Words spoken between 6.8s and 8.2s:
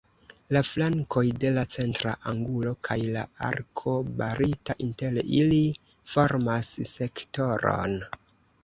sektoron.